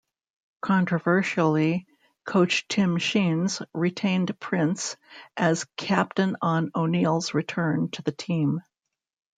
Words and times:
Controversially, 0.63 1.85
coach 2.25 2.67
Tim 2.67 2.97
Sheens 2.97 3.61
retained 3.71 4.39
Prince 4.39 4.97
as 5.37 5.65
captain 5.77 6.37
on 6.41 6.71
O'Neill's 6.75 7.35
return 7.35 7.91
to 7.91 8.01
the 8.01 8.11
team. 8.11 8.61